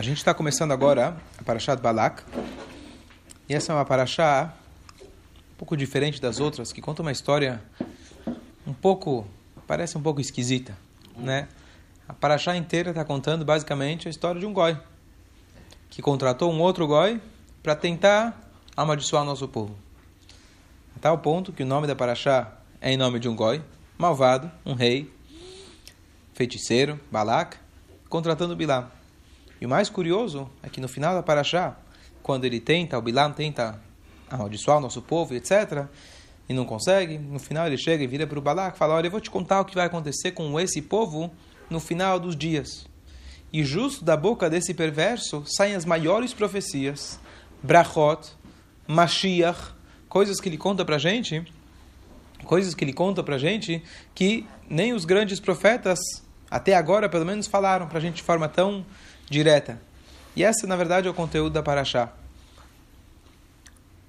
[0.00, 2.22] A gente está começando agora a Parashá de Balak.
[3.46, 4.54] E essa é uma Parashá
[5.02, 7.62] um pouco diferente das outras, que conta uma história
[8.66, 9.26] um pouco,
[9.66, 10.74] parece um pouco esquisita,
[11.14, 11.48] né?
[12.08, 14.74] A Parashá inteira está contando basicamente a história de um goi
[15.90, 17.20] que contratou um outro goi
[17.62, 18.40] para tentar
[18.74, 19.76] amaldiçoar o nosso povo.
[20.96, 23.62] A tal ponto que o nome da Parashá é em nome de um goi
[23.98, 25.12] malvado, um rei,
[26.32, 27.58] feiticeiro, Balak,
[28.08, 28.99] contratando Bilam.
[29.60, 31.76] E o mais curioso é que no final da Parashá,
[32.22, 33.80] quando ele tenta, o Bilam tenta
[34.30, 35.86] amaldiçoar o nosso povo, etc.,
[36.48, 39.06] e não consegue, no final ele chega e vira para o Balak e fala: Olha,
[39.06, 41.30] eu vou te contar o que vai acontecer com esse povo
[41.70, 42.88] no final dos dias.
[43.52, 47.20] E justo da boca desse perverso saem as maiores profecias,
[47.62, 48.32] Brachot,
[48.84, 49.72] Mashiach,
[50.08, 51.44] coisas que ele conta para gente,
[52.44, 53.80] coisas que ele conta para gente
[54.12, 56.00] que nem os grandes profetas
[56.50, 58.84] até agora, pelo menos, falaram para a gente de forma tão
[59.30, 59.80] direta.
[60.36, 62.12] E essa, na verdade, é o conteúdo da Paraxá.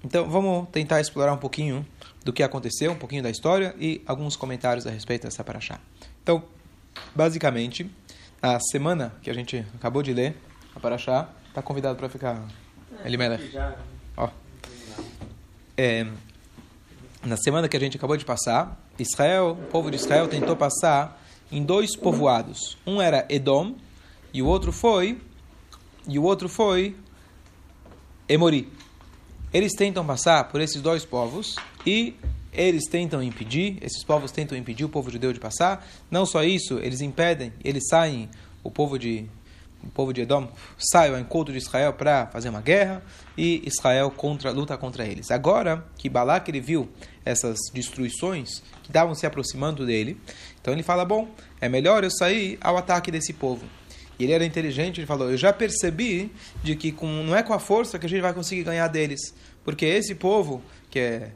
[0.04, 1.86] Então, vamos tentar explorar um pouquinho
[2.24, 5.78] do que aconteceu, um pouquinho da história e alguns comentários a respeito dessa Paraxá.
[6.22, 6.42] Então,
[7.14, 7.88] basicamente,
[8.42, 10.36] a semana que a gente acabou de ler,
[10.74, 12.42] a Paraxá, está convidado para ficar.
[13.02, 13.56] É, Elimelech.
[14.16, 14.28] Ó.
[15.76, 16.06] É,
[17.24, 21.22] na semana que a gente acabou de passar, Israel, o povo de Israel tentou passar
[21.50, 22.76] em dois povoados.
[22.86, 23.76] Um era Edom
[24.32, 25.18] e o outro foi
[26.06, 26.96] e o outro foi
[28.28, 28.68] Emori.
[29.52, 32.16] Eles tentam passar por esses dois povos e
[32.52, 35.86] eles tentam impedir, esses povos tentam impedir o povo judeu de passar.
[36.10, 38.28] Não só isso, eles impedem, eles saem,
[38.62, 39.28] o povo de
[39.82, 43.02] o povo de Edom sai ao encontro de Israel para fazer uma guerra
[43.36, 45.30] e Israel contra, luta contra eles.
[45.32, 46.88] Agora que Balak ele viu
[47.24, 50.20] essas destruições que estavam se aproximando dele,
[50.60, 51.28] então ele fala: Bom,
[51.60, 53.66] é melhor eu sair ao ataque desse povo.
[54.22, 57.58] Ele era inteligente, ele falou: Eu já percebi de que com, não é com a
[57.58, 59.34] força que a gente vai conseguir ganhar deles,
[59.64, 61.30] porque esse povo, que é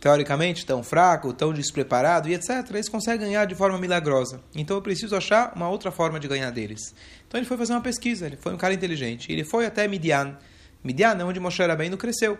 [0.00, 4.40] teoricamente tão fraco, tão despreparado e etc., eles conseguem ganhar de forma milagrosa.
[4.54, 6.94] Então eu preciso achar uma outra forma de ganhar deles.
[7.26, 9.32] Então ele foi fazer uma pesquisa, ele foi um cara inteligente.
[9.32, 10.36] Ele foi até Midian.
[10.82, 12.38] Midian é onde Moshe Rabbeinu cresceu.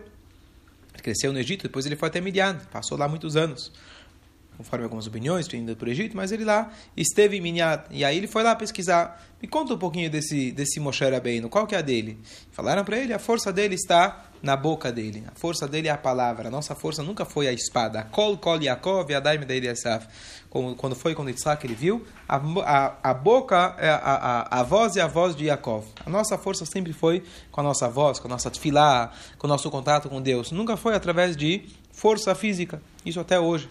[0.93, 3.71] Ele cresceu no Egito, depois ele foi até Midian, passou lá muitos anos
[4.57, 7.85] conforme algumas opiniões, tinha ido para o Egito, mas ele lá esteve em Minhat.
[7.91, 9.23] E aí ele foi lá pesquisar.
[9.41, 12.19] Me conta um pouquinho desse, desse Moshe Rabbeinu, qual que é a dele?
[12.51, 15.23] Falaram para ele, a força dele está na boca dele.
[15.27, 16.47] A força dele é a palavra.
[16.47, 18.03] A nossa força nunca foi a espada.
[18.11, 20.07] Kol, Kol, Yaakov, Yadaim, Deir, Yasaf.
[20.77, 23.95] Quando foi quando Isaac ele viu, a, a, a boca, é a,
[24.49, 25.85] a, a voz é a voz de Yaakov.
[26.05, 29.49] A nossa força sempre foi com a nossa voz, com a nossa tefilá, com o
[29.49, 30.51] nosso contato com Deus.
[30.51, 32.81] Nunca foi através de força física.
[33.05, 33.67] Isso até hoje.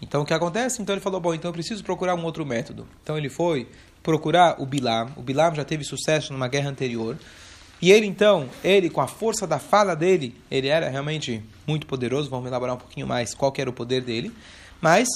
[0.00, 0.82] Então o que acontece?
[0.82, 2.86] Então ele falou: bom, então eu preciso procurar um outro método.
[3.02, 3.68] Então ele foi
[4.02, 5.10] procurar o Bilam.
[5.16, 7.16] O Bilam já teve sucesso numa guerra anterior.
[7.80, 12.30] E ele então, ele com a força da fala dele, ele era realmente muito poderoso.
[12.30, 14.32] Vamos elaborar um pouquinho mais qual era o poder dele.
[14.80, 15.08] Mas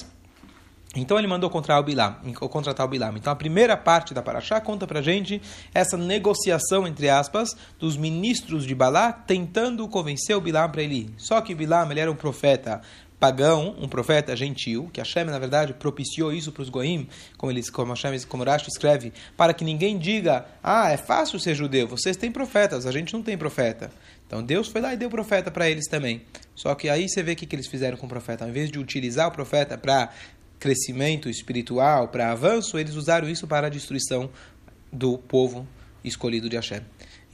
[0.94, 3.16] então ele mandou contratar o Bilam, contratar o Bilam.
[3.16, 5.40] Então a primeira parte da Paraxá conta pra gente
[5.72, 11.14] essa negociação, entre aspas, dos ministros de Balá tentando convencer o Bilam para ele.
[11.16, 12.80] Só que Bilam ele era um profeta
[13.20, 17.68] pagão, um profeta gentil, que Hashem, na verdade, propiciou isso para os goim, como, eles,
[17.68, 22.16] como Hashem, como Rashi escreve, para que ninguém diga, ah, é fácil ser judeu, vocês
[22.16, 23.92] têm profetas, a gente não tem profeta.
[24.26, 26.22] Então Deus foi lá e deu profeta para eles também.
[26.54, 28.44] Só que aí você vê o que, que eles fizeram com o profeta.
[28.44, 30.10] Ao invés de utilizar o profeta para
[30.58, 34.30] crescimento espiritual, para avanço, eles usaram isso para a destruição
[34.90, 35.66] do povo
[36.02, 36.80] escolhido de Hashem.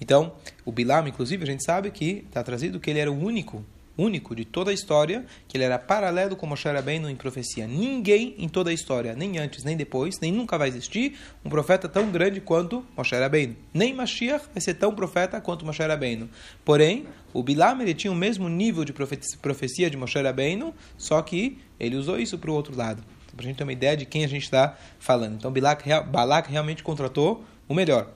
[0.00, 0.32] Então,
[0.64, 3.64] o Bilam, inclusive, a gente sabe que está trazido que ele era o único
[3.96, 7.66] único de toda a história, que ele era paralelo com Moshe Rabbeinu em profecia.
[7.66, 11.88] Ninguém em toda a história, nem antes, nem depois, nem nunca vai existir um profeta
[11.88, 13.56] tão grande quanto Moshe Rabbeinu.
[13.72, 16.28] Nem Mashiach vai ser tão profeta quanto Moshe Rabbeinu.
[16.64, 21.58] Porém, o Bilam ele tinha o mesmo nível de profecia de Moshe Rabbeinu, só que
[21.78, 23.02] ele usou isso para o outro lado.
[23.34, 25.34] Para a gente ter uma ideia de quem a gente está falando.
[25.34, 28.10] Então, Balak, Balak realmente contratou o melhor.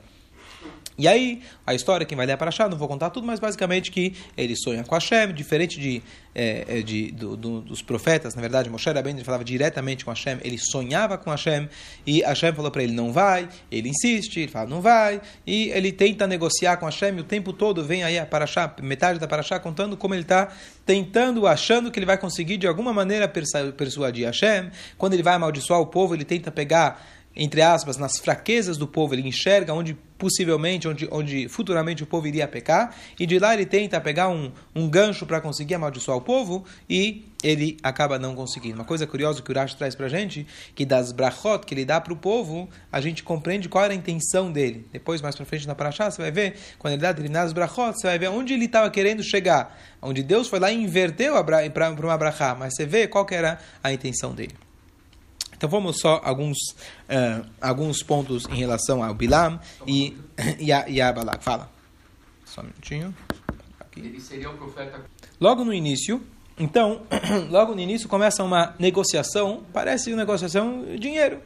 [0.98, 3.90] E aí, a história, quem vai ler para achar, não vou contar tudo, mas basicamente
[3.90, 6.02] que ele sonha com Hashem, diferente de,
[6.34, 10.58] é, de do, do, dos profetas, na verdade, Moshe Rabbeinu falava diretamente com Hashem, ele
[10.58, 11.68] sonhava com Hashem,
[12.06, 15.90] e Hashem falou para ele, não vai, ele insiste, ele fala, não vai, e ele
[15.90, 19.58] tenta negociar com Hashem, e o tempo todo vem aí a Parashá, metade da Parashá,
[19.58, 20.48] contando como ele está
[20.84, 25.80] tentando, achando que ele vai conseguir de alguma maneira persuadir Hashem, quando ele vai amaldiçoar
[25.80, 30.86] o povo, ele tenta pegar entre aspas, nas fraquezas do povo, ele enxerga onde possivelmente,
[30.86, 34.88] onde, onde futuramente o povo iria pecar, e de lá ele tenta pegar um, um
[34.88, 38.74] gancho para conseguir amaldiçoar o povo, e ele acaba não conseguindo.
[38.74, 41.86] Uma coisa curiosa que o Urash traz para a gente, que das brachot que ele
[41.86, 44.86] dá para o povo, a gente compreende qual era a intenção dele.
[44.92, 48.06] Depois, mais para frente na Parashá, você vai ver, quando ele dá determinadas brachot, você
[48.06, 52.18] vai ver onde ele estava querendo chegar, onde Deus foi lá e inverteu para uma
[52.18, 54.69] brachá, mas você vê qual era a intenção dele.
[55.60, 60.16] Então vamos só alguns uh, alguns pontos em relação ao Bilam e,
[60.58, 61.44] e, a, e a Balak.
[61.44, 61.70] Fala.
[62.46, 63.14] Só um minutinho.
[63.78, 64.00] Aqui.
[64.00, 65.04] Ele seria o profeta.
[65.38, 66.26] Logo no início,
[66.58, 67.02] então,
[67.50, 71.42] logo no início começa uma negociação, parece uma negociação de dinheiro.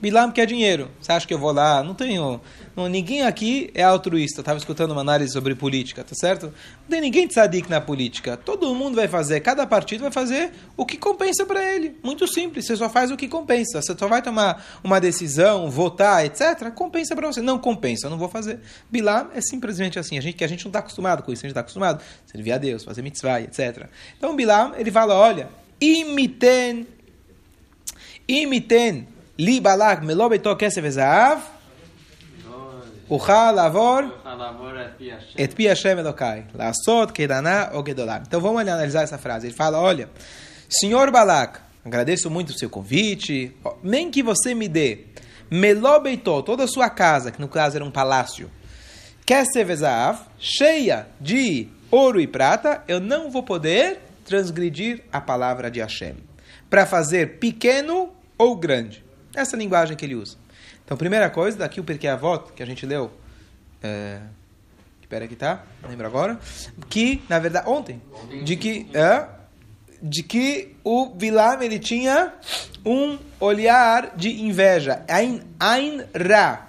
[0.00, 0.90] Bilam quer dinheiro.
[1.00, 1.82] Você acha que eu vou lá?
[1.82, 2.40] Não tenho.
[2.76, 4.40] Não, ninguém aqui é altruísta.
[4.40, 6.46] Estava escutando uma análise sobre política, tá certo?
[6.46, 8.36] Não tem ninguém tzadik na política.
[8.36, 11.96] Todo mundo vai fazer, cada partido vai fazer o que compensa para ele.
[12.02, 12.66] Muito simples.
[12.66, 13.82] Você só faz o que compensa.
[13.82, 16.70] Você só vai tomar uma decisão, votar, etc.
[16.72, 17.42] Compensa para você.
[17.42, 18.60] Não compensa, eu não vou fazer.
[18.88, 20.16] Bilam é simplesmente assim.
[20.16, 21.40] A gente que a gente não está acostumado com isso.
[21.40, 23.88] A gente está acostumado a servir a Deus, fazer mitzvah, etc.
[24.16, 25.48] Então Bilam ele fala, olha,
[25.80, 26.86] imiten,
[28.28, 31.40] imiten Li Balak Melobeto Kesef Ezav.
[33.08, 34.12] Uchal Avor.
[35.36, 36.46] Et Pi Hashem Elokai.
[36.54, 38.22] Lassot Kedana Ogedolam.
[38.26, 39.46] Então vamos analisar essa frase.
[39.46, 40.10] Ele fala: Olha,
[40.68, 43.54] Senhor Balak, agradeço muito o seu convite.
[43.80, 45.04] Nem que você me dê
[45.48, 48.50] Melobeito, toda a sua casa, que no caso era um palácio.
[49.24, 55.78] Kesef Ezav, cheia de ouro e prata, eu não vou poder transgredir a palavra de
[55.78, 56.16] Hashem.
[56.68, 59.07] Para fazer pequeno ou grande.
[59.38, 60.36] Essa linguagem que ele usa.
[60.84, 63.10] Então, primeira coisa, daqui o Perkei Avot, que a gente leu,
[63.82, 64.20] é,
[65.00, 66.38] espera que tá, lembro agora,
[66.88, 68.02] que, na verdade, ontem,
[68.42, 69.26] de que, é,
[70.02, 72.32] de que o Bilam, ele tinha
[72.84, 75.04] um olhar de inveja.
[75.08, 76.68] Ain, ain Ra.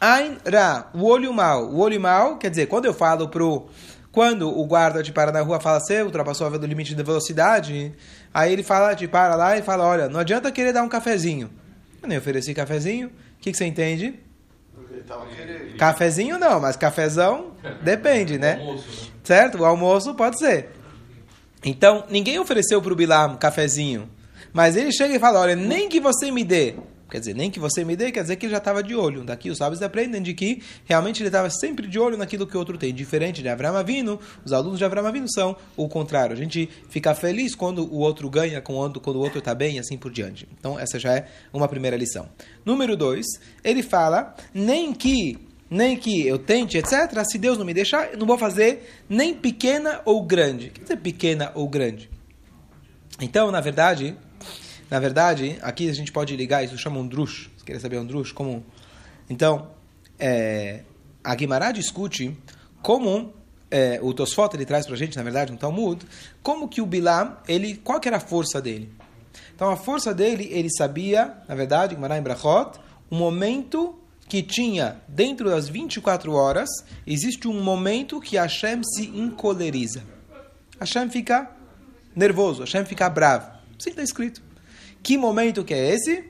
[0.00, 1.70] Ain Ra, o olho mal.
[1.70, 3.68] O olho mal, quer dizer, quando eu falo pro...
[4.12, 7.94] Quando o guarda te para na rua fala, você ultrapassou o limite de velocidade,
[8.32, 11.50] aí ele fala, te para lá e fala, olha, não adianta querer dar um cafezinho.
[12.06, 13.08] Eu nem ofereci cafezinho.
[13.08, 14.14] O que, que você entende?
[15.76, 18.60] Cafezinho não, mas cafezão depende, né?
[18.60, 19.10] Almoço, né?
[19.24, 19.58] Certo?
[19.58, 20.70] O almoço pode ser.
[21.64, 24.08] Então, ninguém ofereceu para o Bilam cafezinho.
[24.52, 26.76] Mas ele chega e fala: Olha, nem que você me dê
[27.08, 29.22] Quer dizer, nem que você me dê, quer dizer que ele já estava de olho.
[29.22, 32.58] Daqui os sábios aprendem de que realmente ele estava sempre de olho naquilo que o
[32.58, 32.92] outro tem.
[32.92, 36.32] Diferente de Avram Avinu, os alunos de Avram Avinu são o contrário.
[36.32, 39.78] A gente fica feliz quando o outro ganha, quando, quando o outro está bem e
[39.78, 40.48] assim por diante.
[40.58, 42.28] Então, essa já é uma primeira lição.
[42.64, 43.26] Número dois,
[43.62, 45.38] ele fala, nem que
[45.68, 49.34] nem que eu tente, etc., se Deus não me deixar, eu não vou fazer nem
[49.34, 50.68] pequena ou grande.
[50.68, 52.08] O que dizer pequena ou grande?
[53.20, 54.16] Então, na verdade,
[54.90, 57.50] na verdade, aqui a gente pode ligar, isso chama um drush.
[57.56, 58.32] Você quer saber um drush?
[58.32, 58.64] Como...
[59.28, 59.70] Então,
[60.18, 60.82] é,
[61.22, 62.36] a Guimarães discute
[62.82, 63.34] como
[63.70, 66.06] é, o Tosfot ele traz para a gente, na verdade, no Talmud,
[66.42, 68.92] como que o Bilam, ele, qual que era a força dele?
[69.54, 72.78] Então, a força dele, ele sabia, na verdade, Guimarães Brachot,
[73.10, 73.98] o momento
[74.28, 76.68] que tinha, dentro das 24 horas,
[77.06, 80.02] existe um momento que Hashem se encoleriza.
[80.78, 81.50] Hashem fica
[82.14, 83.50] nervoso, Hashem fica bravo.
[83.78, 84.45] Assim está escrito.
[85.06, 86.24] Que momento que é esse?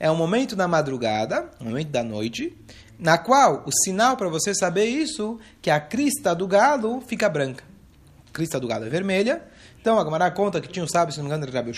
[0.00, 2.56] É um momento da madrugada, um momento da noite,
[2.98, 7.62] na qual o sinal para você saber isso, que a crista do galo fica branca.
[8.26, 9.42] A crista do galo é vermelha.
[9.78, 11.72] Então a Gamara conta que tinha um sábio, se não me engano, de Rabi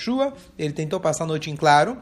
[0.57, 1.99] ele tentou passar a noite em claro,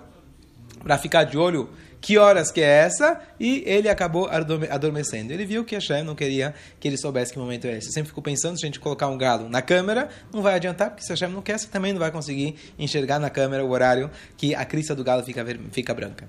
[0.82, 4.28] para ficar de olho que horas que é essa, e ele acabou
[4.70, 5.32] adormecendo.
[5.32, 7.88] Ele viu que Hashem não queria que ele soubesse que momento é esse.
[7.88, 10.90] Eu sempre fico pensando, se a gente colocar um galo na câmera, não vai adiantar,
[10.90, 14.10] porque se Hashem não quer, você também não vai conseguir enxergar na câmera o horário
[14.36, 16.28] que a crista do galo fica, fica branca.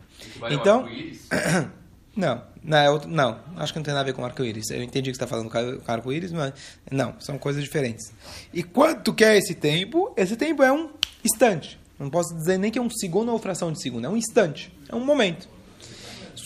[0.49, 0.87] Então...
[2.15, 4.71] Não, não, é outro, não, acho que não tem nada a ver com arco-íris.
[4.71, 6.53] Eu entendi que você está falando com arco-íris, mas
[6.91, 8.11] não, são coisas diferentes.
[8.53, 10.11] E quanto que é esse tempo?
[10.17, 10.89] Esse tempo é um
[11.23, 11.79] instante.
[11.97, 14.73] Não posso dizer nem que é um segundo ou fração de segundo, é um instante,
[14.89, 15.47] é um momento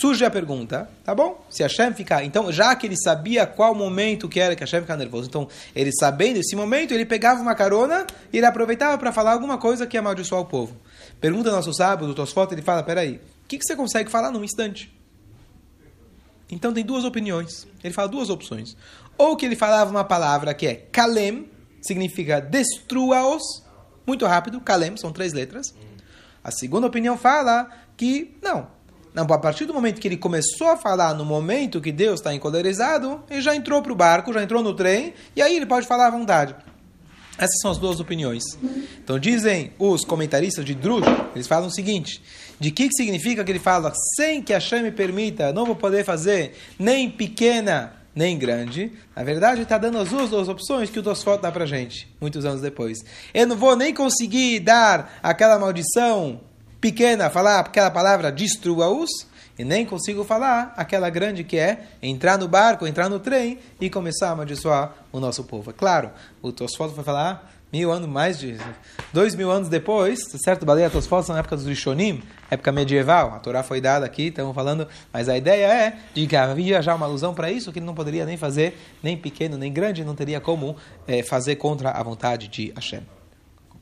[0.04, 1.46] surge a pergunta, tá bom?
[1.50, 2.26] Se Hashem ficar.
[2.26, 5.92] Então, já que ele sabia qual momento que era que Hashem ficava nervoso, então, ele
[5.98, 9.96] sabendo esse momento, ele pegava uma carona e ele aproveitava para falar alguma coisa que
[9.96, 10.76] ia amaldiçoar o povo.
[11.22, 14.44] Pergunta nosso sábio, do Tosfot, ele fala: peraí, o que, que você consegue falar num
[14.44, 14.94] instante?
[16.52, 17.66] Então, tem duas opiniões.
[17.82, 18.76] Ele fala duas opções.
[19.18, 21.50] Ou que ele falava uma palavra que é kalem,
[21.82, 23.64] significa destrua-os,
[24.06, 25.74] muito rápido, kalem, são três letras.
[26.44, 28.68] A segunda opinião fala que, não,
[29.14, 32.34] não, a partir do momento que ele começou a falar no momento que Deus está
[32.34, 35.86] encolerizado, ele já entrou para o barco, já entrou no trem, e aí ele pode
[35.86, 36.56] falar à vontade.
[37.38, 38.44] Essas são as duas opiniões.
[39.04, 41.06] Então dizem os comentaristas de Drush,
[41.36, 42.22] eles falam o seguinte:
[42.60, 45.76] de que, que significa que ele fala sem que a Hashem me permita, não vou
[45.76, 48.92] poder fazer nem pequena nem grande.
[49.16, 52.46] Na verdade, está dando as duas, duas opções que o Tosfot dá para gente, muitos
[52.46, 53.00] anos depois.
[53.34, 56.40] Eu não vou nem conseguir dar aquela maldição
[56.84, 59.10] pequena, falar aquela palavra destrua-os,
[59.58, 63.90] e nem consigo falar aquela grande que é entrar no barco, entrar no trem e
[63.90, 65.70] começar a amaldiçoar o nosso povo.
[65.70, 66.12] É claro,
[66.42, 68.58] o Tosfot foi falar mil anos, mais de
[69.14, 70.66] dois mil anos depois, certo?
[70.66, 72.22] Baleia Tosfot na época dos Rishonim,
[72.52, 73.34] época medieval.
[73.34, 76.94] A Torá foi dada aqui, estamos falando, mas a ideia é de que havia já
[76.96, 80.16] uma alusão para isso, que ele não poderia nem fazer, nem pequeno, nem grande, não
[80.16, 80.76] teria como
[81.08, 83.04] é, fazer contra a vontade de Hashem.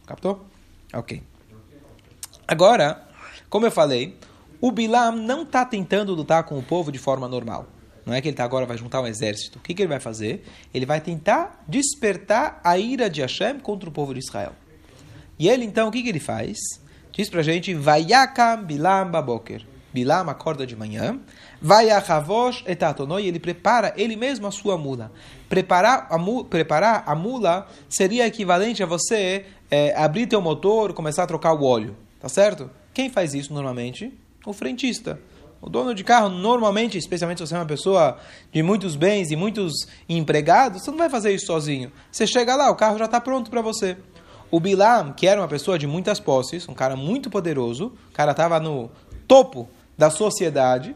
[0.05, 0.45] Captou?
[0.93, 1.30] Ok.
[2.47, 3.01] Agora,
[3.49, 4.17] como eu falei,
[4.59, 7.67] o Bilam não está tentando lutar com o povo de forma normal.
[8.05, 9.59] Não é que ele tá agora vai juntar um exército.
[9.59, 10.43] O que, que ele vai fazer?
[10.73, 14.53] Ele vai tentar despertar a ira de Hashem contra o povo de Israel.
[15.37, 16.57] E ele então, o que, que ele faz?
[17.11, 19.65] Diz pra gente, Vayakam Bilam Baboker.
[19.93, 21.19] Bilam acorda de manhã,
[21.61, 25.11] Vayachavosh etatonoi, ele prepara ele mesmo a sua mula.
[25.49, 31.23] Preparar a, mu, preparar a mula seria equivalente a você é, abrir teu motor, começar
[31.23, 31.97] a trocar o óleo.
[32.21, 32.69] Tá certo?
[32.93, 34.13] Quem faz isso normalmente?
[34.45, 35.19] O frentista.
[35.61, 38.17] O dono de carro, normalmente, especialmente se você é uma pessoa
[38.51, 39.73] de muitos bens e muitos
[40.09, 41.91] empregados, você não vai fazer isso sozinho.
[42.11, 43.97] Você chega lá, o carro já está pronto para você.
[44.49, 48.31] O Bilam, que era uma pessoa de muitas posses, um cara muito poderoso, o cara
[48.31, 48.89] estava no
[49.27, 50.95] topo da sociedade,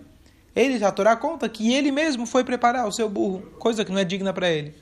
[0.55, 4.00] ele, a Torá conta que ele mesmo foi preparar o seu burro, coisa que não
[4.00, 4.74] é digna para ele.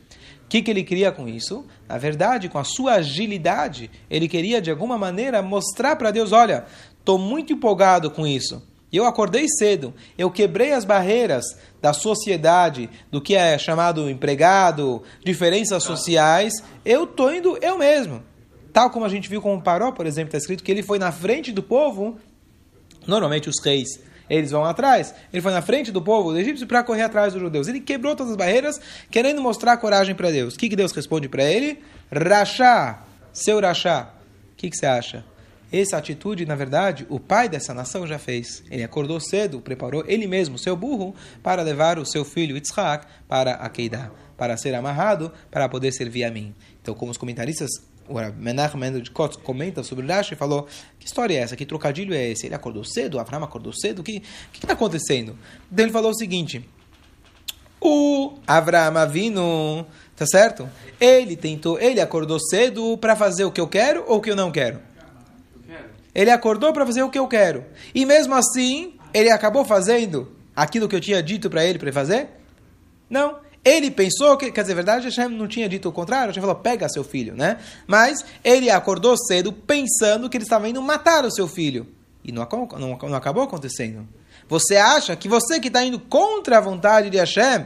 [0.53, 1.65] O que, que ele queria com isso?
[1.89, 6.65] Na verdade, com a sua agilidade, ele queria de alguma maneira mostrar para Deus: olha,
[7.00, 8.62] estou muito empolgado com isso
[8.93, 11.43] eu acordei cedo, eu quebrei as barreiras
[11.81, 16.53] da sociedade, do que é chamado empregado, diferenças sociais,
[16.86, 18.22] eu estou indo eu mesmo.
[18.72, 21.00] Tal como a gente viu com o Paró, por exemplo, está escrito que ele foi
[21.00, 22.19] na frente do povo,
[23.07, 24.00] normalmente os reis,
[24.30, 25.13] eles vão atrás.
[25.32, 27.68] Ele foi na frente do povo egípcio para correr atrás dos judeus.
[27.68, 30.56] Ele quebrou todas as barreiras, querendo mostrar coragem para Deus.
[30.56, 31.80] O que, que Deus responde para ele?
[32.12, 34.13] Rachá, seu Rachá.
[34.53, 35.25] O que, que você acha?
[35.72, 38.63] Essa atitude, na verdade, o pai dessa nação já fez.
[38.70, 43.53] Ele acordou cedo, preparou ele mesmo, seu burro, para levar o seu filho Yitzhak para
[43.53, 46.53] a Keidah, para ser amarrado, para poder servir a mim.
[46.80, 47.72] Então, como os comentaristas,
[48.07, 50.67] o Menachem Mendel de comenta sobre Rashi e falou:
[51.00, 51.55] Que história é essa?
[51.55, 52.45] Que trocadilho é esse?
[52.45, 53.19] Ele acordou cedo?
[53.19, 54.00] Abraão acordou cedo?
[54.00, 54.22] O que
[54.53, 55.38] está acontecendo?
[55.72, 56.67] Então ele falou o seguinte:
[57.79, 60.69] O Avraham Avinu, tá certo?
[61.00, 64.36] Ele tentou, ele acordou cedo para fazer o que eu quero ou o que eu
[64.36, 64.79] não quero?
[66.13, 67.65] Ele acordou para fazer o que eu quero.
[67.93, 72.29] E mesmo assim, ele acabou fazendo aquilo que eu tinha dito para ele para fazer?
[73.10, 73.38] Não.
[73.63, 76.89] Ele pensou que, quer dizer, verdade, Hashem não tinha dito o contrário, Hashem falou, pega
[76.89, 77.60] seu filho, né?
[77.88, 81.88] Mas ele acordou cedo pensando que ele estava indo matar o seu filho.
[82.24, 84.08] E não, não, não acabou acontecendo.
[84.50, 87.65] Você acha que você que está indo contra a vontade de Hashem,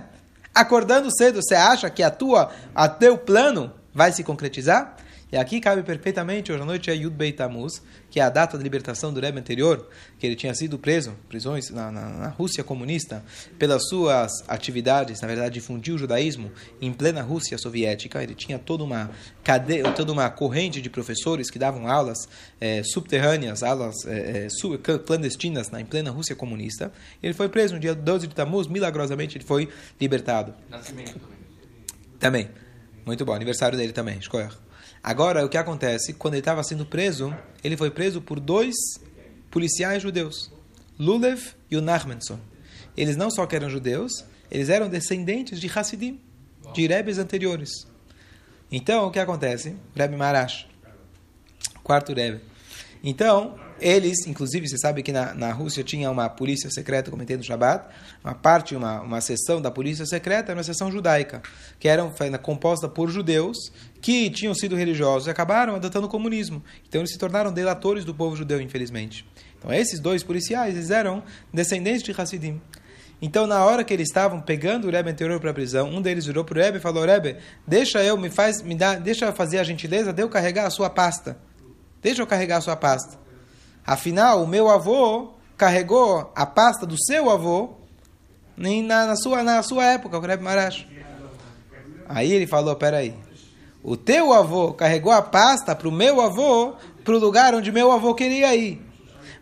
[0.54, 4.96] acordando cedo, você acha que a tua, a teu plano vai se concretizar?
[5.30, 8.58] E aqui cabe perfeitamente, hoje à noite é Yud Beit Tammuz, que é a data
[8.58, 12.64] da libertação do Rebbe anterior, que ele tinha sido preso, prisões na, na, na, Rússia
[12.64, 13.22] comunista,
[13.60, 18.24] pelas suas atividades, na verdade, difundiu o judaísmo em plena Rússia soviética.
[18.24, 19.12] Ele tinha toda uma
[19.44, 22.18] cadeia, toda uma corrente de professores que davam aulas
[22.62, 24.48] é, subterrâneas, aulas é,
[25.06, 26.90] clandestinas na, em plena Rússia comunista.
[27.22, 29.68] Ele foi preso no dia 12 de Tammuz, milagrosamente ele foi
[30.00, 30.54] libertado.
[30.70, 31.38] Nascimento também.
[32.18, 32.50] Também.
[33.06, 34.67] Muito bom, aniversário dele também, escolha.
[35.04, 36.14] Agora, o que acontece?
[36.14, 38.76] Quando ele estava sendo preso, ele foi preso por dois
[39.50, 40.52] policiais judeus,
[41.00, 42.40] Lulev e o Nachmanson.
[42.96, 46.20] Eles não só eram judeus, eles eram descendentes de Hassidim,
[46.74, 47.70] de Rebes anteriores.
[48.72, 49.76] Então, o que acontece?
[49.96, 50.68] Rebbe Marash,
[51.84, 52.42] quarto Rebbe.
[53.04, 57.44] Então, eles, inclusive, você sabe que na, na Rússia tinha uma polícia secreta, comentei no
[57.44, 57.86] Shabbat,
[58.24, 61.42] uma parte, uma, uma seção da polícia secreta, uma seção judaica,
[61.80, 62.04] que era
[62.42, 63.58] composta por judeus
[64.02, 66.64] que tinham sido religiosos e acabaram adotando o comunismo.
[66.88, 69.26] Então, eles se tornaram delatores do povo judeu, infelizmente.
[69.58, 72.62] Então, esses dois policiais, eles eram descendentes de Hassidim.
[73.22, 76.26] Então, na hora que eles estavam pegando o Rebbe anterior para a prisão, um deles
[76.26, 79.34] virou para o Rebbe e falou: Rebbe, deixa eu, me faz, me dá, deixa eu
[79.34, 81.38] fazer a gentileza de eu carregar a sua pasta.
[82.02, 83.27] Deixa eu carregar a sua pasta.
[83.88, 87.70] Afinal, o meu avô carregou a pasta do seu avô
[88.58, 90.86] na, na, sua, na sua época, o Rebbe Marash.
[92.10, 93.16] Aí ele falou, peraí,
[93.82, 97.90] o teu avô carregou a pasta para o meu avô, para o lugar onde meu
[97.90, 98.86] avô queria ir.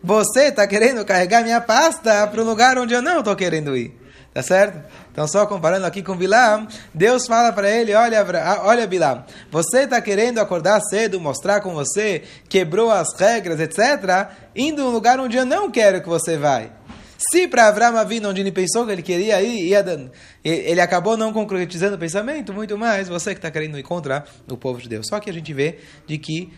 [0.00, 3.98] Você está querendo carregar minha pasta para o lugar onde eu não estou querendo ir.
[4.36, 4.86] Tá certo?
[5.10, 8.22] Então, só comparando aqui com Bilam, Deus fala para ele: olha,
[8.64, 14.82] olha Bilam, você está querendo acordar cedo, mostrar com você, quebrou as regras, etc., indo
[14.82, 16.70] num lugar onde eu não quero que você vai.
[17.16, 19.82] Se para Avram vindo onde ele pensou que ele queria ir, ia
[20.44, 24.82] ele acabou não concretizando o pensamento, muito mais você que está querendo encontrar o povo
[24.82, 25.06] de Deus.
[25.08, 26.52] Só que a gente vê de que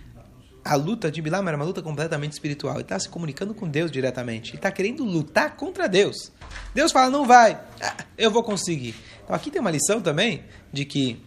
[0.69, 2.75] a luta de Bilam era uma luta completamente espiritual.
[2.75, 4.51] Ele está se comunicando com Deus diretamente.
[4.51, 6.31] Ele está querendo lutar contra Deus.
[6.75, 7.59] Deus fala, não vai.
[7.81, 8.95] Ah, eu vou conseguir.
[9.25, 11.23] Então aqui tem uma lição também de que,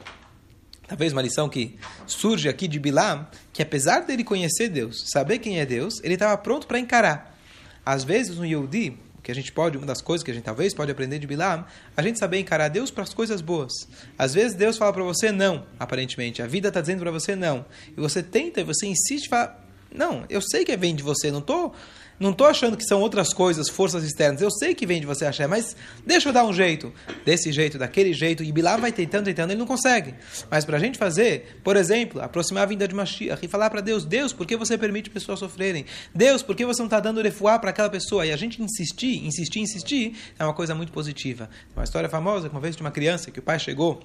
[0.87, 5.59] talvez uma lição que surge aqui de Bilam, que apesar dele conhecer Deus, saber quem
[5.59, 7.35] é Deus, ele estava pronto para encarar.
[7.83, 10.73] Às vezes um Yehudi, que a gente pode, uma das coisas que a gente talvez
[10.73, 13.71] pode aprender de Bilam, a gente saber encarar Deus para as coisas boas.
[14.17, 16.41] Às vezes Deus fala para você não, aparentemente.
[16.41, 17.65] A vida está dizendo para você não.
[17.95, 19.59] E você tenta, você insiste, fala,
[19.93, 21.73] não, eu sei que vem de você, não estou
[22.21, 24.41] não estou achando que são outras coisas, forças externas.
[24.41, 25.75] Eu sei que vem de você achar, mas
[26.05, 26.93] deixa eu dar um jeito.
[27.25, 28.43] Desse jeito, daquele jeito.
[28.43, 30.13] E Bilá vai tentando, tentando, ele não consegue.
[30.49, 33.81] Mas para a gente fazer, por exemplo, aproximar a vinda de Mashiach e falar para
[33.81, 35.85] Deus: Deus, por que você permite pessoas sofrerem?
[36.13, 38.23] Deus, por que você não está dando refuar para aquela pessoa?
[38.23, 41.49] E a gente insistir, insistir, insistir, é uma coisa muito positiva.
[41.75, 43.99] Uma história famosa, uma vez de uma criança que o pai chegou,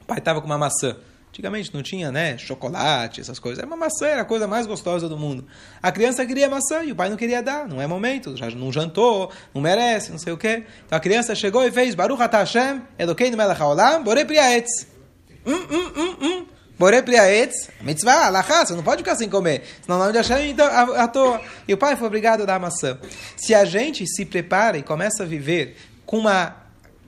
[0.00, 0.96] o pai estava com uma maçã.
[1.30, 3.58] Antigamente não tinha, né, chocolate, essas coisas.
[3.58, 5.46] Era uma maçã, era a coisa mais gostosa do mundo.
[5.82, 7.68] A criança queria maçã e o pai não queria dar.
[7.68, 10.64] Não é momento, já não jantou, não merece, não sei o quê.
[10.86, 14.86] Então a criança chegou e fez Baruch Atah Hashem, Elokeinu melech haolam, Borei priaetz.
[15.46, 16.46] Hum, hum, hum, hum.
[16.78, 19.64] Borei priaetz, mitzvah, alachá, você não pode ficar sem comer.
[19.82, 21.40] Senão o nome de Hashem, então, à toa.
[21.66, 22.98] E o pai foi obrigado a dar a maçã.
[23.36, 26.56] Se a gente se prepara e começa a viver com uma,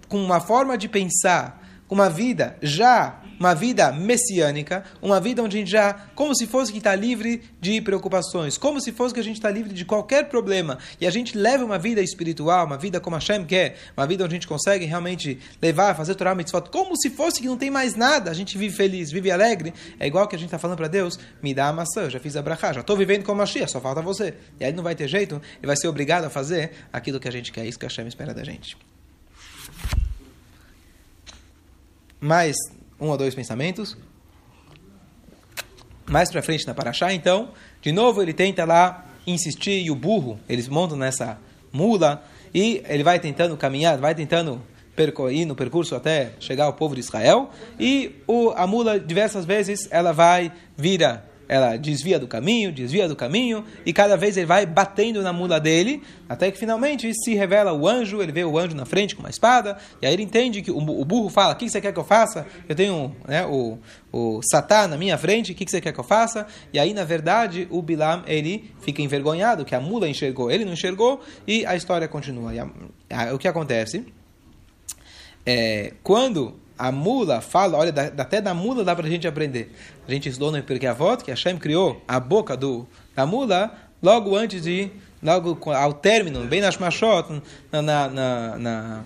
[0.08, 5.56] com uma forma de pensar, com uma vida já uma vida messiânica, uma vida onde
[5.56, 9.20] a gente já, como se fosse que está livre de preocupações, como se fosse que
[9.20, 12.76] a gente está livre de qualquer problema, e a gente leva uma vida espiritual, uma
[12.76, 16.34] vida como a Hashem quer, uma vida onde a gente consegue realmente levar, fazer Torah
[16.34, 19.72] Mitzvot, como se fosse que não tem mais nada, a gente vive feliz, vive alegre,
[19.98, 22.36] é igual que a gente está falando para Deus, me dá a maçã, já fiz
[22.36, 24.34] a brachá, já estou vivendo como a Shia, só falta você.
[24.60, 27.32] E aí não vai ter jeito, ele vai ser obrigado a fazer aquilo que a
[27.32, 28.76] gente quer, isso que a Hashem espera da gente.
[32.20, 32.54] Mas
[33.00, 33.96] um ou dois pensamentos.
[36.06, 40.40] Mais para frente na Paraxá, então, de novo ele tenta lá insistir e o burro,
[40.48, 41.38] eles montam nessa
[41.72, 44.60] mula e ele vai tentando caminhar, vai tentando
[45.30, 49.88] ir no percurso até chegar ao povo de Israel e o, a mula diversas vezes
[49.90, 54.64] ela vai vira ela desvia do caminho, desvia do caminho, e cada vez ele vai
[54.64, 58.76] batendo na mula dele, até que finalmente se revela o anjo, ele vê o anjo
[58.76, 61.68] na frente com uma espada, e aí ele entende que o, burro fala: O que
[61.68, 62.46] você quer que eu faça?
[62.68, 63.80] Eu tenho né, o,
[64.12, 66.46] o Satã na minha frente, o que você quer que eu faça?
[66.72, 70.74] E aí, na verdade, o Bilam ele fica envergonhado, que a mula enxergou, ele não
[70.74, 72.52] enxergou, e a história continua.
[73.10, 74.06] A, a, o que acontece?
[75.44, 79.70] É, quando a mula fala, olha, até da mula dá para a gente aprender.
[80.08, 83.70] A gente estudou no Porque Avot que Hashem criou a boca do, da mula
[84.02, 84.90] logo antes de,
[85.22, 89.04] logo ao término, bem nas machot, na, na, na, na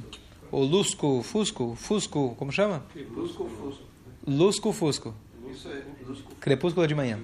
[0.53, 2.85] o lusco, fusco, fusco, como chama?
[2.95, 3.83] Lusco, fusco.
[4.25, 5.15] Lusco, fusco.
[6.39, 7.19] Crepúsculo de manhã.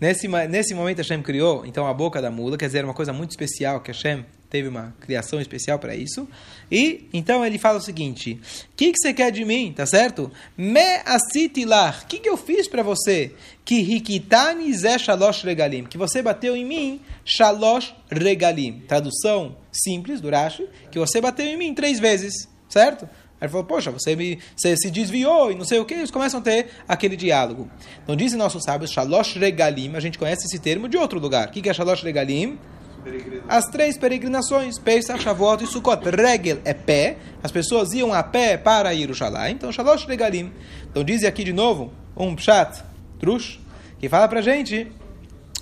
[0.00, 3.30] Nesse, nesse momento Hashem criou então a boca da mula, quer dizer, uma coisa muito
[3.30, 6.28] especial que Hashem teve uma criação especial para isso.
[6.70, 8.40] E então ele fala o seguinte:
[8.72, 9.72] O que, que você quer de mim?
[9.74, 10.30] Tá certo?
[10.56, 12.02] Me asitilar.
[12.02, 13.32] O que, que eu fiz para você?
[13.64, 15.84] Que rikitani ze shalosh regalim.
[15.84, 18.80] Que você bateu em mim shalosh regalim.
[18.86, 22.48] Tradução simples do Rashi: Que você bateu em mim três vezes.
[22.68, 23.08] Certo?
[23.38, 26.10] Aí ele falou, poxa, você, me, você se desviou e não sei o que, eles
[26.10, 27.70] começam a ter aquele diálogo.
[28.02, 31.48] Então dizem nossos sábios, Shalosh Regalim, a gente conhece esse termo de outro lugar.
[31.48, 32.58] O que é Shalosh Regalim?
[33.48, 36.02] As três peregrinações, Pesach, Shavuot e Sukkot.
[36.10, 40.50] Regel é pé, as pessoas iam a pé para Yerushalayim, então Shalosh Regalim.
[40.90, 42.82] Então diz aqui de novo, um pshat,
[43.20, 43.60] trush,
[44.00, 44.90] que fala pra gente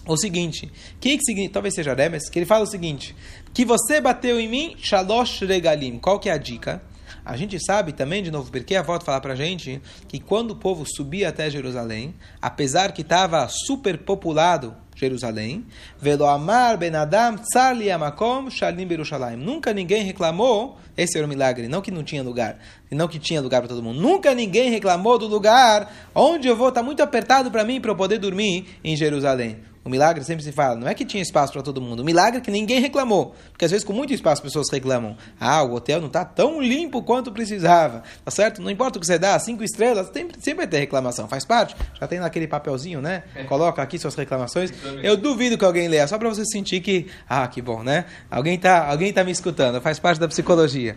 [0.07, 3.15] o seguinte, que, que significa, talvez seja Remes, que ele fala o seguinte,
[3.53, 5.99] que você bateu em mim, Shalosh Regalim.
[5.99, 6.81] Qual que é a dica?
[7.25, 10.57] A gente sabe também, de novo, porque a volta fala pra gente que quando o
[10.57, 15.67] povo subia até Jerusalém, apesar que estava superpopulado Jerusalém.
[16.01, 19.37] Velo amar ben Adam tzarli amakom shalim Berushalayim.
[19.37, 22.59] Nunca ninguém reclamou, esse era o milagre, não que não tinha lugar,
[22.91, 24.01] não que tinha lugar para todo mundo.
[24.01, 27.97] Nunca ninguém reclamou do lugar onde eu vou, está muito apertado para mim para eu
[27.97, 29.59] poder dormir em Jerusalém.
[29.85, 32.01] O milagre sempre se fala, não é que tinha espaço para todo mundo.
[32.01, 33.35] O milagre é que ninguém reclamou.
[33.51, 35.14] Porque às vezes com muito espaço as pessoas reclamam.
[35.38, 38.03] Ah, o hotel não está tão limpo quanto precisava.
[38.25, 38.62] Tá certo?
[38.62, 41.29] Não importa o que você dá, cinco estrelas, sempre, sempre vai ter reclamação.
[41.29, 41.77] Faz parte.
[42.01, 43.25] Já tem naquele papelzinho, né?
[43.35, 43.44] É.
[43.44, 44.73] Coloca aqui suas reclamações.
[45.03, 48.07] Eu duvido que alguém leia, só para você sentir que, ah, que bom, né?
[48.31, 49.83] Alguém está alguém tá me escutando.
[49.83, 50.97] Faz parte da psicologia.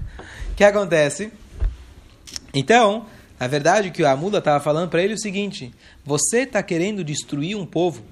[0.54, 1.32] que acontece?
[2.52, 3.06] Então,
[3.40, 5.72] a verdade é que a Mula estava falando para ele o seguinte:
[6.04, 8.02] você está querendo destruir um povo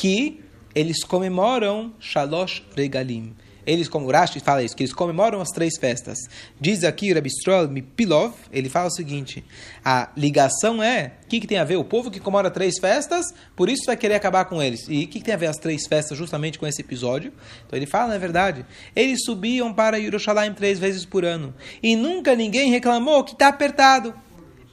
[0.00, 0.40] que
[0.74, 3.34] eles comemoram Shalosh Regalim.
[3.66, 6.16] Eles, como Rashi fala isso, que eles comemoram as três festas.
[6.58, 9.44] Diz aqui Rabbi Stroll Mipilov, ele fala o seguinte,
[9.84, 11.76] a ligação é, o que, que tem a ver?
[11.76, 14.86] O povo que comemora três festas, por isso vai querer acabar com eles.
[14.88, 17.30] E o que, que tem a ver as três festas justamente com esse episódio?
[17.66, 18.64] Então ele fala, na verdade,
[18.96, 21.54] eles subiam para Yerushalayim três vezes por ano.
[21.82, 24.14] E nunca ninguém reclamou que está apertado.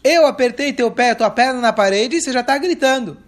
[0.02, 3.27] Eu apertei teu pé, tua perna na parede e você já está gritando.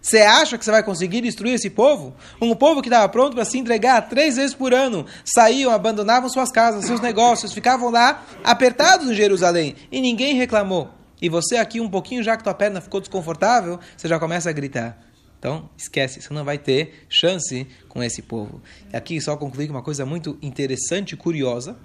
[0.00, 2.14] Você acha que você vai conseguir destruir esse povo?
[2.40, 5.04] Um povo que estava pronto para se entregar três vezes por ano.
[5.24, 9.76] Saíam, abandonavam suas casas, seus negócios, ficavam lá apertados em Jerusalém.
[9.92, 10.88] E ninguém reclamou.
[11.20, 14.52] E você aqui, um pouquinho, já que tua perna ficou desconfortável, você já começa a
[14.52, 14.98] gritar.
[15.38, 18.62] Então, esquece, você não vai ter chance com esse povo.
[18.90, 21.76] E aqui só concluir com uma coisa muito interessante e curiosa.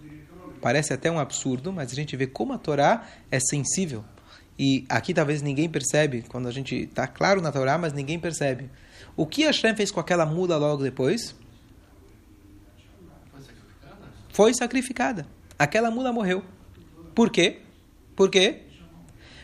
[0.62, 4.06] Parece até um absurdo, mas a gente vê como a Torá é sensível
[4.58, 8.70] e aqui talvez ninguém percebe, quando a gente está claro na Torá, mas ninguém percebe.
[9.16, 11.36] O que Hashem fez com aquela mula logo depois?
[13.32, 14.08] Foi sacrificada?
[14.30, 15.28] Foi sacrificada.
[15.60, 16.44] Aquela mula morreu.
[17.14, 17.60] Por quê?
[18.16, 18.62] Por quê?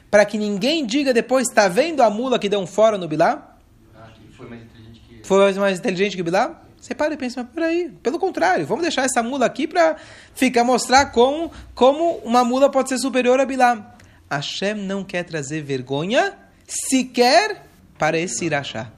[0.09, 3.57] Para que ninguém diga depois, está vendo a mula que deu um fora no Bilá?
[3.95, 6.61] Ah, foi mais inteligente que Foi mais inteligente que o Bilá?
[6.81, 9.97] Você para e pensa, mas peraí, pelo contrário, vamos deixar essa mula aqui para
[10.33, 13.90] ficar mostrar como, como uma mula pode ser superior a Bilá.
[14.31, 16.33] Hashem não quer trazer vergonha
[16.65, 17.65] sequer
[17.97, 18.89] para esse irachá.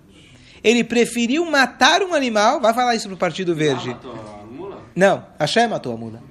[0.63, 3.89] Ele preferiu matar um animal, vai falar isso para o Partido Verde.
[3.89, 4.81] Ah, matou a mula?
[4.95, 6.23] Não, Hashem matou a mula.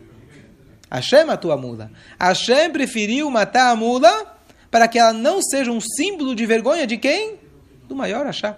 [0.91, 1.91] Hashem matou a mula.
[2.19, 4.39] Hashem preferiu matar a mula
[4.71, 7.39] para que ela não seja um símbolo de vergonha de quem?
[7.89, 8.57] Do maior Achá.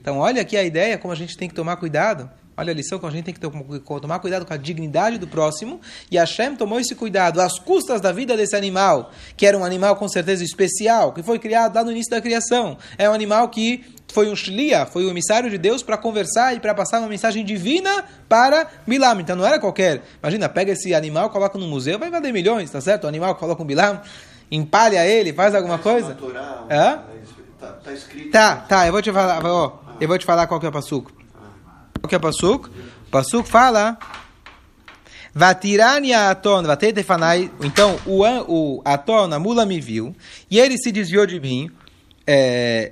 [0.00, 2.30] Então, olha aqui a ideia, como a gente tem que tomar cuidado.
[2.60, 5.80] Olha a lição que a gente tem que tomar cuidado com a dignidade do próximo.
[6.10, 9.96] E Hashem tomou esse cuidado às custas da vida desse animal, que era um animal
[9.96, 12.76] com certeza especial, que foi criado lá no início da criação.
[12.98, 16.54] É um animal que foi um shlia, foi o um emissário de Deus para conversar
[16.54, 19.18] e para passar uma mensagem divina para Bilam.
[19.20, 20.02] Então não era qualquer.
[20.22, 23.04] Imagina, pega esse animal, coloca no museu, vai valer milhões, tá certo?
[23.04, 24.02] O animal que coloca um Bilam,
[24.50, 26.14] empalha ele, faz alguma coisa.
[26.14, 27.04] Torá, Hã?
[27.58, 28.30] tá, tá escrito.
[28.30, 30.72] Tá, tá, eu vou te falar, ó, eu vou te falar qual que é o
[30.72, 31.19] passuco.
[32.00, 32.68] Qual que é o Pasuk?
[32.68, 33.98] O Pasuk fala.
[35.34, 37.50] Vatirani a Aton, Vatetefanai.
[37.62, 40.14] Então, o, o Aton, a mula me viu,
[40.50, 41.70] e ele se desviou de mim.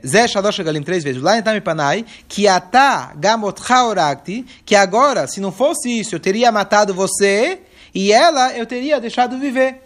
[0.07, 1.23] Zé Shalosh Galim três vezes.
[1.23, 6.51] Lá em Panai, que ata gamot oragti, que agora, se não fosse isso, eu teria
[6.51, 7.61] matado você,
[7.95, 9.83] e ela eu teria deixado viver.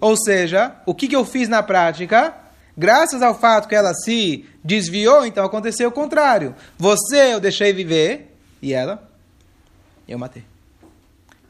[0.00, 2.34] Ou seja, o que, que eu fiz na prática?
[2.78, 6.54] Graças ao fato que ela se desviou, então aconteceu o contrário.
[6.78, 9.02] Você eu deixei viver e ela
[10.06, 10.44] eu matei.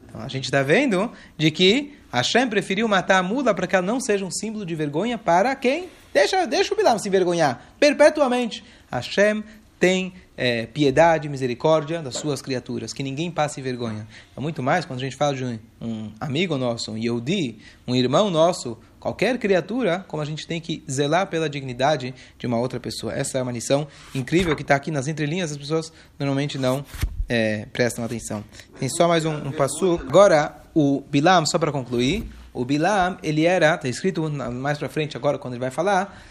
[0.07, 3.85] Então a gente está vendo de que Hashem preferiu matar a mula para que ela
[3.85, 5.87] não seja um símbolo de vergonha para quem?
[6.11, 8.65] Deixa, deixa o Bilam se envergonhar perpetuamente.
[8.91, 9.43] Hashem
[9.79, 14.07] tem é, piedade misericórdia das suas criaturas, que ninguém passe vergonha.
[14.35, 17.95] É muito mais quando a gente fala de um, um amigo nosso, um Yehudi, um
[17.95, 22.79] irmão nosso, qualquer criatura, como a gente tem que zelar pela dignidade de uma outra
[22.79, 23.13] pessoa.
[23.13, 26.85] Essa é uma lição incrível que está aqui nas entrelinhas, as pessoas normalmente não
[27.27, 28.43] é, prestam atenção.
[28.79, 29.99] Tem só mais um, um passo.
[30.07, 35.15] Agora, o Bilam, só para concluir, o Bilam, ele era, está escrito mais para frente
[35.15, 36.23] agora, quando ele vai falar,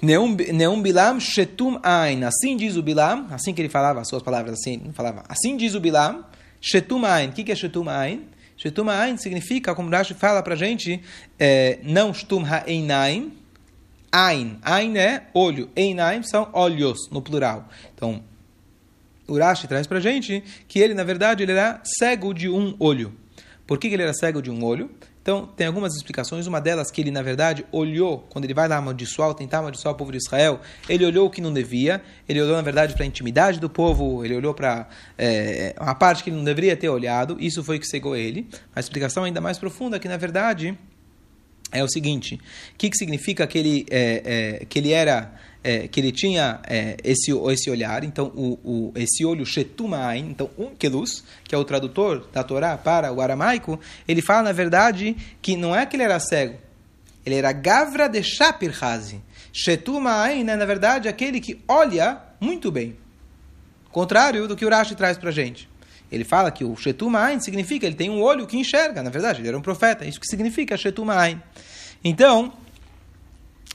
[0.00, 2.24] Neum Bilam Shetum Ain.
[2.24, 5.74] Assim diz o Bilam, assim que ele falava as suas palavras, assim, falava, assim diz
[5.74, 6.24] o Bilam,
[6.60, 7.28] Shetum Ain.
[7.28, 8.24] O que é Shetum Ain?
[8.64, 10.98] Shetum Ain significa, como Rashi fala para a gente,
[11.38, 13.30] é, não Shtum Ha'einaim,
[14.10, 14.58] Ain.
[14.62, 17.68] Ain é olho, Einaim são olhos, no plural.
[17.94, 18.24] Então,
[19.28, 22.74] o Rashi traz para a gente que ele, na verdade, ele era cego de um
[22.78, 23.12] olho.
[23.66, 24.90] Por que ele era cego de um olho?
[25.24, 26.46] Então, tem algumas explicações.
[26.46, 29.96] Uma delas que ele, na verdade, olhou, quando ele vai lá amaldiçoar, tentar amaldiçoar o
[29.96, 33.06] povo de Israel, ele olhou o que não devia, ele olhou, na verdade, para a
[33.06, 37.38] intimidade do povo, ele olhou para é, uma parte que ele não deveria ter olhado,
[37.40, 38.46] isso foi o que cegou ele.
[38.76, 40.76] A explicação ainda mais profunda é que, na verdade,
[41.72, 45.32] é o seguinte: o que, que significa que ele, é, é, que ele era
[45.64, 50.50] é, que ele tinha é, esse, esse olhar, então o, o, esse olho shetumain, então
[50.58, 55.56] unkelus, que é o tradutor da Torá para o aramaico, ele fala na verdade que
[55.56, 56.58] não é que ele era cego,
[57.24, 59.22] ele era gavra de shapirhazi.
[59.50, 62.94] Shetumain é na verdade aquele que olha muito bem,
[63.90, 65.68] contrário do que o Rashi traz para gente.
[66.12, 69.48] Ele fala que o shetumain significa ele tem um olho que enxerga, na verdade ele
[69.48, 71.40] era um profeta, isso que significa shetumain.
[72.04, 72.52] Então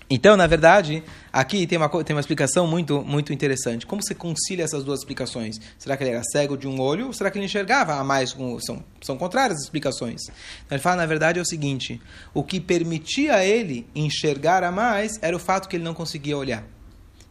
[0.09, 3.85] Então, na verdade, aqui tem uma, tem uma explicação muito, muito interessante.
[3.85, 5.59] Como você concilia essas duas explicações?
[5.77, 8.31] Será que ele era cego de um olho ou será que ele enxergava a mais?
[8.61, 10.23] São, são contrárias as explicações.
[10.65, 12.01] Então, ele fala, na verdade, é o seguinte:
[12.33, 16.35] o que permitia a ele enxergar a mais era o fato que ele não conseguia
[16.35, 16.65] olhar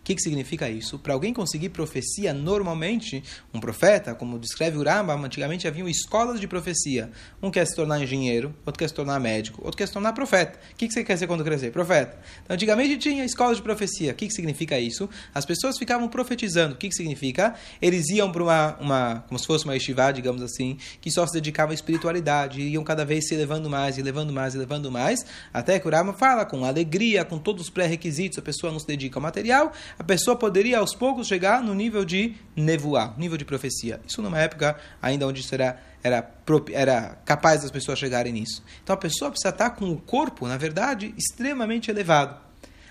[0.08, 0.98] que, que significa isso?
[0.98, 6.48] Para alguém conseguir profecia, normalmente, um profeta, como descreve o Rambam, antigamente haviam escolas de
[6.48, 7.10] profecia.
[7.42, 10.58] Um quer se tornar engenheiro, outro quer se tornar médico, outro quer se tornar profeta.
[10.72, 11.72] O que, que você quer ser quando crescer?
[11.72, 12.18] Profeta.
[12.42, 14.12] Então, antigamente tinha escolas de profecia.
[14.12, 15.10] O que, que significa isso?
[15.34, 16.74] As pessoas ficavam profetizando.
[16.74, 17.54] O que, que significa?
[17.82, 21.34] Eles iam para uma, uma, como se fosse uma estivá, digamos assim, que só se
[21.34, 25.26] dedicava à espiritualidade, iam cada vez se elevando mais, e levando mais, e levando mais,
[25.52, 28.86] até que o Rambam fala com alegria, com todos os pré-requisitos, a pessoa não se
[28.86, 33.44] dedica ao material, a pessoa poderia aos poucos chegar no nível de nevoar, nível de
[33.44, 34.00] profecia.
[34.06, 36.30] Isso numa época ainda onde isso era, era,
[36.72, 38.62] era capaz das pessoas chegarem nisso.
[38.82, 42.36] Então a pessoa precisa estar com o corpo, na verdade, extremamente elevado.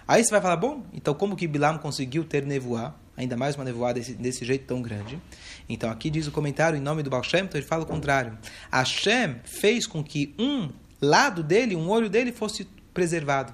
[0.05, 2.95] Aí você vai falar, bom, então como que Bilam conseguiu ter nevoar?
[3.15, 5.19] Ainda mais uma nevoada desse, desse jeito tão grande.
[5.67, 8.37] Então aqui diz o comentário em nome do Baal Shem, então ele fala o contrário.
[8.71, 10.69] Hashem fez com que um
[11.01, 13.53] lado dele, um olho dele fosse preservado.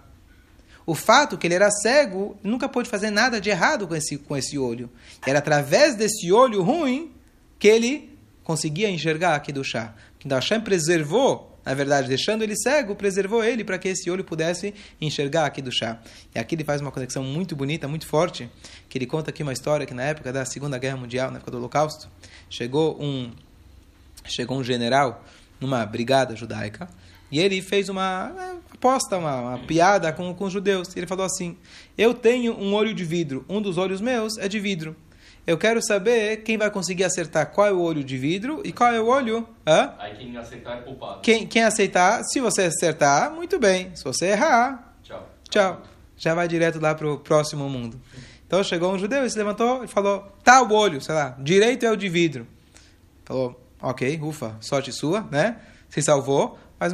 [0.86, 4.36] O fato que ele era cego, nunca pôde fazer nada de errado com esse, com
[4.36, 4.90] esse olho.
[5.26, 7.12] Era através desse olho ruim
[7.58, 9.94] que ele conseguia enxergar aqui do chá.
[10.26, 14.74] Então Hashem preservou, na verdade, deixando ele cego, preservou ele para que esse olho pudesse
[15.00, 16.00] enxergar aqui do chá.
[16.36, 18.50] E aqui ele faz uma conexão muito bonita, muito forte,
[18.90, 21.52] que ele conta aqui uma história que na época da Segunda Guerra Mundial, na época
[21.52, 22.10] do Holocausto,
[22.50, 23.32] chegou um,
[24.26, 25.24] chegou um general
[25.60, 26.90] numa brigada judaica,
[27.34, 28.32] e ele fez uma
[28.72, 30.96] aposta, uma, uma, piada com, com os judeus.
[30.96, 31.58] Ele falou assim:
[31.98, 34.96] Eu tenho um olho de vidro, um dos olhos meus é de vidro.
[35.48, 38.94] Eu quero saber quem vai conseguir acertar qual é o olho de vidro e qual
[38.94, 39.50] é o olho.
[39.66, 39.96] Hã?
[39.98, 41.22] Aí quem acertar é culpado.
[41.22, 43.90] Quem, quem aceitar, se você acertar, muito bem.
[43.96, 45.28] Se você errar, tchau.
[45.50, 45.82] Tchau.
[46.16, 48.00] Já vai direto lá para o próximo mundo.
[48.46, 51.84] Então chegou um judeu e se levantou e falou: Tá o olho, sei lá, direito
[51.84, 52.46] é o de vidro.
[53.26, 55.58] Falou: Ok, ufa, sorte sua, né?
[55.90, 56.60] Se salvou.
[56.84, 56.94] Mas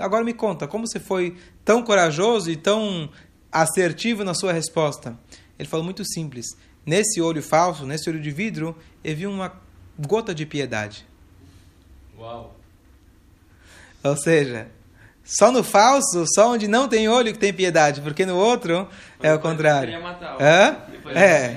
[0.00, 3.10] agora, me conta, como você foi tão corajoso e tão
[3.50, 5.18] assertivo na sua resposta?
[5.58, 6.46] Ele falou muito simples.
[6.86, 9.52] Nesse olho falso, nesse olho de vidro, eu vi uma
[9.98, 11.04] gota de piedade.
[12.16, 12.54] Uau!
[14.04, 14.68] Ou seja,
[15.24, 18.86] só no falso, só onde não tem olho que tem piedade, porque no outro
[19.20, 20.00] é o contrário.
[20.00, 20.76] Matar, Hã?
[21.08, 21.56] É.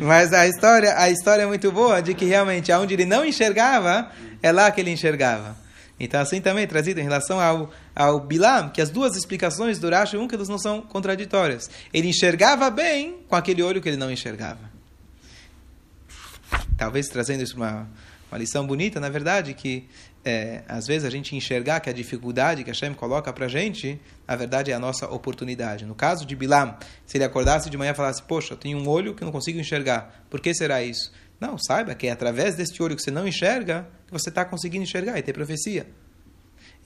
[0.00, 4.10] Mas a história, a história é muito boa de que realmente aonde ele não enxergava,
[4.42, 5.65] é lá que ele enxergava.
[5.98, 10.16] Então, assim também trazido em relação ao, ao Bilam, que as duas explicações do Rashi
[10.32, 11.70] elas não são contraditórias.
[11.92, 14.76] Ele enxergava bem com aquele olho que ele não enxergava.
[16.76, 17.88] Talvez trazendo isso uma,
[18.30, 19.88] uma lição bonita, na verdade, que
[20.22, 23.98] é, às vezes a gente enxergar que a dificuldade que Hashem coloca para a gente,
[24.26, 25.86] na verdade é a nossa oportunidade.
[25.86, 28.88] No caso de Bilam, se ele acordasse de manhã e falasse, poxa, eu tenho um
[28.88, 31.12] olho que não consigo enxergar, por que será isso?
[31.40, 34.84] Não, saiba que é através deste olho que você não enxerga que você está conseguindo
[34.84, 35.86] enxergar e ter profecia.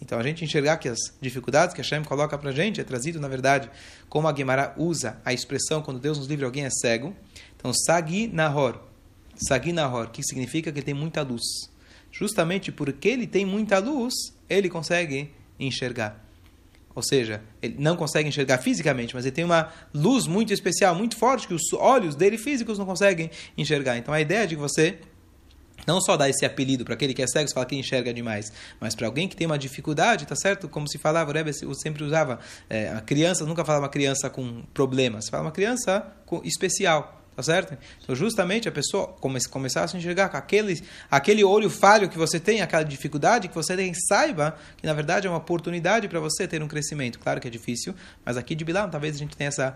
[0.02, 3.20] Então, a gente enxergar que as dificuldades que Hashem coloca para a gente é trazido,
[3.20, 3.70] na verdade,
[4.08, 7.14] como a Guimara usa a expressão quando Deus nos livra alguém é cego.
[7.56, 8.80] Então, Sagi Nahor.
[9.36, 11.42] Sagi Nahor, que significa que tem muita luz.
[12.10, 14.14] Justamente porque ele tem muita luz,
[14.48, 16.29] ele consegue enxergar.
[16.94, 21.16] Ou seja, ele não consegue enxergar fisicamente, mas ele tem uma luz muito especial, muito
[21.16, 23.96] forte, que os olhos dele físicos não conseguem enxergar.
[23.96, 24.98] Então a ideia de que você
[25.86, 28.52] não só dar esse apelido para aquele que é cego, você fala que enxerga demais,
[28.78, 30.68] mas para alguém que tem uma dificuldade, tá certo?
[30.68, 34.62] Como se falava, o Rebbe sempre usava, é, a criança, nunca falava uma criança com
[34.74, 37.19] problemas, fala uma criança com, especial.
[37.40, 37.78] Tá certo?
[38.02, 42.18] Então, justamente a pessoa come, começar a se enxergar com aquele, aquele olho falho que
[42.18, 46.20] você tem, aquela dificuldade que você tem, saiba que na verdade é uma oportunidade para
[46.20, 47.18] você ter um crescimento.
[47.18, 47.94] Claro que é difícil,
[48.26, 49.74] mas aqui de Bilam talvez a gente tenha essa,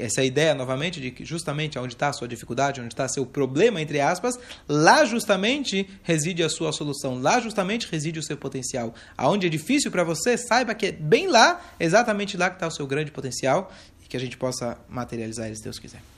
[0.00, 3.80] essa ideia novamente de que justamente onde está a sua dificuldade, onde está seu problema,
[3.80, 8.94] entre aspas, lá justamente reside a sua solução, lá justamente reside o seu potencial.
[9.16, 12.70] Aonde é difícil para você, saiba que é bem lá, exatamente lá que está o
[12.70, 13.72] seu grande potencial
[14.04, 16.11] e que a gente possa materializar ele se Deus quiser.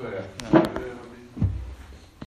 [0.00, 0.08] 对，
[0.52, 1.09] 嗯、